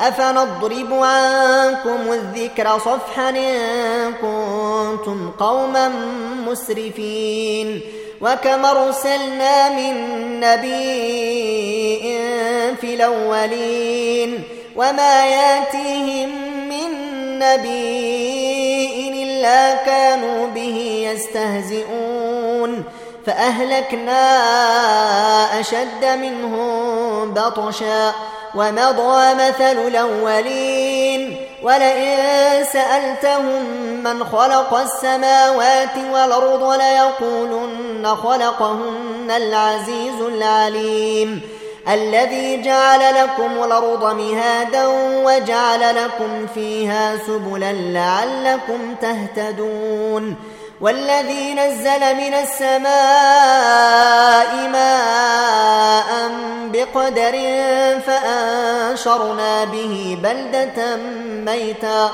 [0.00, 5.88] أفنضرب عنكم الذكر صفحا إن كنتم قوما
[6.46, 7.80] مسرفين
[8.20, 9.94] وكم أرسلنا من
[10.40, 12.00] نبي
[12.80, 14.42] في الأولين
[14.76, 16.28] وما يأتيهم
[16.68, 16.90] من
[17.38, 22.84] نبي إلا كانوا به يستهزئون
[23.26, 24.20] فأهلكنا
[25.60, 28.12] أشد منهم بطشا
[28.54, 31.36] ومضى مثل الأولين.
[31.62, 32.16] ولئن
[32.64, 33.64] سألتهم
[34.04, 41.40] من خلق السماوات والأرض ليقولن خلقهن العزيز العليم.
[41.88, 44.86] الذي جعل لكم الأرض مهادا
[45.24, 50.36] وجعل لكم فيها سبلا لعلكم تهتدون.
[50.80, 52.88] والذي نزل من السماء
[54.68, 56.30] ماء
[56.72, 57.32] بقدر
[58.06, 60.96] فأنشرنا به بلدة
[61.52, 62.10] ميتا.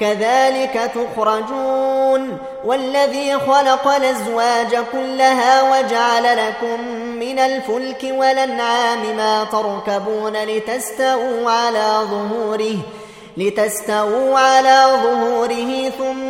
[0.00, 2.38] كذلك تخرجون.
[2.64, 12.76] والذي خلق الأزواج كلها وجعل لكم من الفلك والأنعام ما تركبون لتستووا على ظهوره
[13.36, 16.29] لتستووا على ظهوره ثم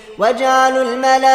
[0.21, 1.31] وجعلوا الملائكة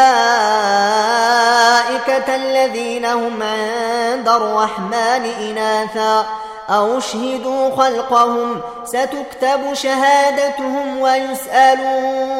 [2.36, 6.26] الذين هم عند الرحمن إناثا
[6.70, 12.36] أو اشهدوا خلقهم ستكتب شهادتهم ويسألون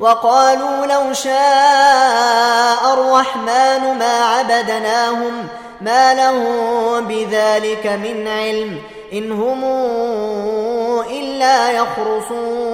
[0.00, 5.48] وقالوا لو شاء الرحمن ما عبدناهم
[5.80, 8.78] ما لهم بذلك من علم
[9.12, 9.64] إن هم
[11.10, 12.73] إلا يخرصون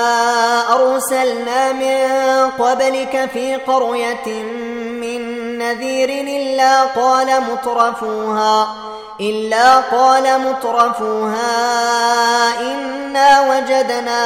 [2.59, 4.43] قبلك في قرية
[5.01, 5.21] من
[5.57, 8.75] نذير إلا قال مترفوها
[9.19, 11.51] إلا قال مترفوها
[12.59, 14.21] إنا وجدنا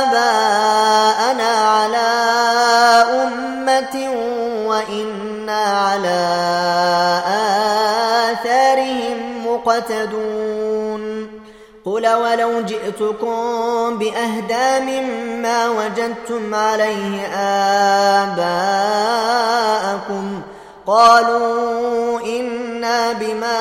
[0.00, 2.10] آباءنا على
[3.22, 4.10] أمة
[4.66, 6.20] وإنا على
[8.32, 11.40] آثارهم مقتدون.
[11.84, 17.26] قل ولو جئتكم بأهدى مما وجدتم عليه
[18.26, 20.40] آباءكم
[20.86, 23.58] قالوا إنا بما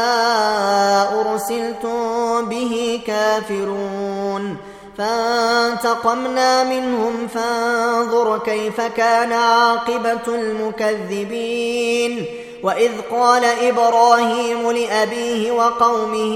[1.22, 4.58] أرسلتم به كافرون
[4.98, 12.26] فانتقمنا منهم فانظر كيف كان عاقبة المكذبين
[12.64, 16.36] وإذ قال إبراهيم لأبيه وقومه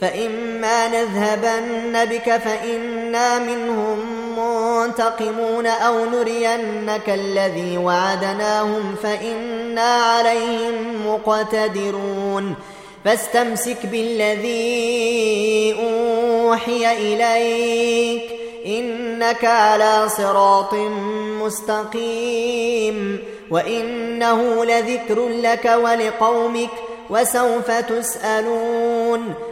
[0.00, 3.98] فإما نذهبن بك فإنا منهم
[4.38, 12.54] منتقمون أو نرينك الذي وعدناهم فإنا عليهم مقتدرون.
[13.04, 18.22] فاستمسك بالذي أوحي إليك
[18.66, 20.74] إنك على صراط
[21.42, 23.18] مستقيم.
[23.50, 26.70] وإنه لذكر لك ولقومك
[27.10, 29.34] وسوف تسألون.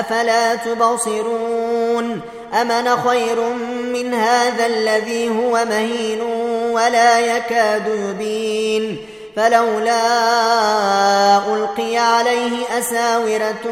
[0.00, 2.20] أفلا تبصرون
[2.60, 3.40] أمن خير
[3.92, 6.20] من هذا الذي هو مهين
[6.72, 8.96] ولا يكاد يبين
[9.36, 9.96] فلولا
[11.54, 13.66] ألقي عليه أساورة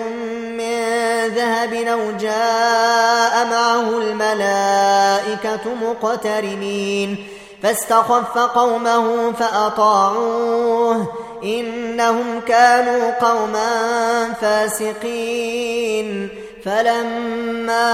[0.58, 0.82] من
[1.28, 7.26] ذهب أو جاء معه الملائكة مقترنين
[7.62, 11.06] فاستخف قومه فأطاعوه
[11.44, 16.28] إنهم كانوا قوما فاسقين.
[16.64, 17.92] فلما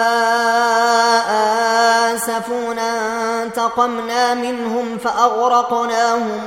[2.14, 2.92] آسفونا
[3.42, 6.40] انتقمنا منهم فأغرقناهم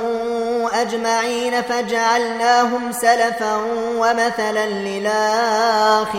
[0.72, 3.56] أجمعين فجعلناهم سلفا
[3.98, 6.18] ومثلا للآخرين.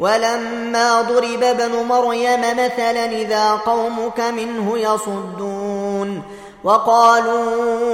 [0.00, 6.22] ولما ضرب ابن مريم مثلا إذا قومك منه يصدون.
[6.64, 7.93] وقالوا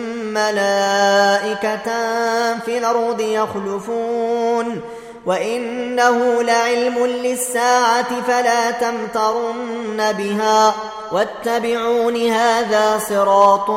[0.33, 1.85] ملائكة
[2.65, 4.81] في الأرض يخلفون
[5.25, 10.73] وإنه لعلم للساعة فلا تمترن بها
[11.11, 13.69] واتبعون هذا صراط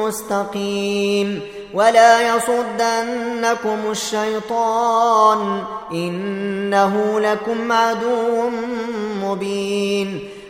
[0.00, 1.40] مستقيم
[1.74, 8.50] ولا يصدنكم الشيطان إنه لكم عدو
[9.22, 10.35] مبين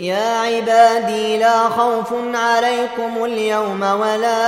[0.00, 4.42] يا عبادي لا خوف عليكم اليوم ولا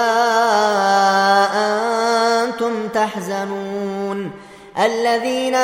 [2.45, 4.31] أنتم تحزنون.
[4.79, 5.55] الذين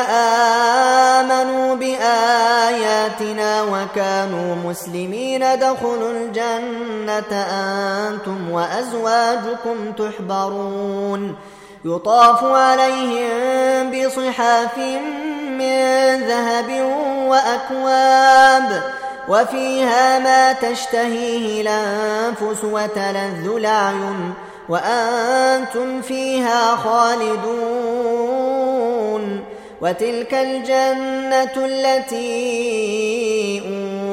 [1.20, 7.32] آمنوا بآياتنا وكانوا مسلمين دخلوا الجنة
[8.08, 11.36] أنتم وأزواجكم تحبرون.
[11.84, 14.78] يطاف عليهم بصحاف
[15.58, 16.70] من ذهب
[17.26, 18.82] وأكواب.
[19.28, 24.34] وفيها ما تشتهيه الأنفس وتلذ الأعين
[24.68, 28.18] وأنتم فيها خالدون
[29.80, 32.28] وتلك الجنة التي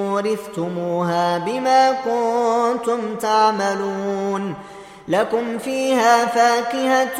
[0.10, 4.56] أورثتموها بما كنتم تعملون
[5.08, 7.20] لكم فيها فاكهة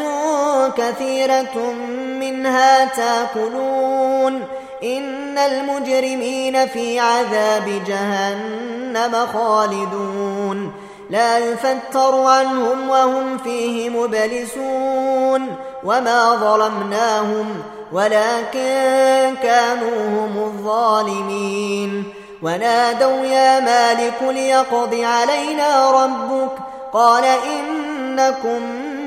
[0.70, 1.74] كثيرة
[2.20, 4.44] منها تأكلون
[4.84, 10.72] إن المجرمين في عذاب جهنم خالدون.
[11.10, 15.56] لا يفتر عنهم وهم فيه مبلسون.
[15.84, 17.62] وما ظلمناهم
[17.94, 22.04] ولكن كانوا هم الظالمين.
[22.42, 26.52] ونادوا يا مالك ليقض علينا ربك.
[26.94, 28.62] قال إنكم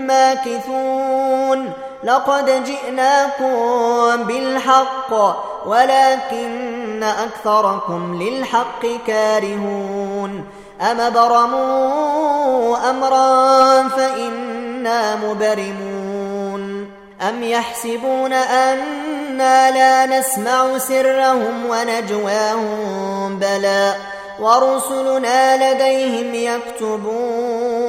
[0.07, 1.73] ماكثون.
[2.05, 5.48] لقد جئناكم بالحق.
[5.67, 10.45] ولكن أكثركم للحق كارهون
[10.81, 16.91] أم برموا أمرا فإنا مبرمون
[17.29, 23.95] أم يحسبون أنا لا نسمع سرهم ونجواهم بلى
[24.41, 27.89] ورسلنا لديهم يكتبون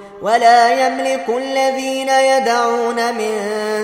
[0.21, 3.35] ولا يملك الذين يدعون من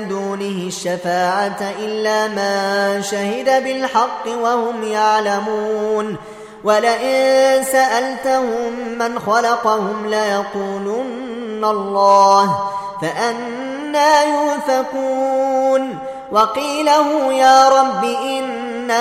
[0.10, 6.18] دونه الشفاعة إلا من شهد بالحق وهم يعلمون.
[6.64, 12.58] ولئن سألتهم من خلقهم ليقولن الله
[13.02, 15.98] فأنا يؤفكون.
[16.32, 18.92] وقيله يا رب إن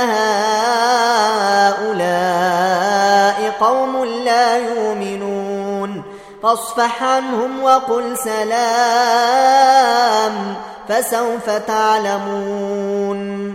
[1.70, 2.06] هؤلاء
[3.60, 5.35] قوم لا يؤمنون.
[6.46, 8.54] فاصفح عنهم وقل سلام
[10.88, 13.54] فسوف تعلمون